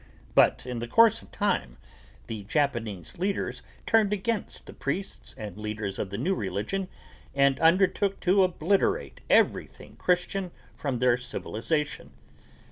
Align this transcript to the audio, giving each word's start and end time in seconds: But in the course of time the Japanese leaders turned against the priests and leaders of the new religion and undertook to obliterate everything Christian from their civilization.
But 0.33 0.65
in 0.65 0.79
the 0.79 0.87
course 0.87 1.21
of 1.21 1.31
time 1.31 1.77
the 2.25 2.41
Japanese 2.45 3.19
leaders 3.19 3.61
turned 3.85 4.11
against 4.11 4.65
the 4.65 4.73
priests 4.73 5.35
and 5.37 5.55
leaders 5.59 5.99
of 5.99 6.09
the 6.09 6.17
new 6.17 6.33
religion 6.33 6.87
and 7.35 7.59
undertook 7.59 8.19
to 8.21 8.43
obliterate 8.43 9.21
everything 9.29 9.97
Christian 9.97 10.49
from 10.75 10.97
their 10.97 11.17
civilization. 11.17 12.13